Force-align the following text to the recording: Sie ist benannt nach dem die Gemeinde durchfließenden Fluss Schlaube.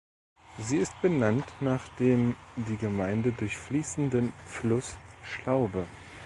Sie 0.57 0.77
ist 0.77 0.99
benannt 1.03 1.45
nach 1.59 1.87
dem 1.99 2.35
die 2.55 2.75
Gemeinde 2.75 3.33
durchfließenden 3.33 4.33
Fluss 4.47 4.97
Schlaube. 5.23 5.85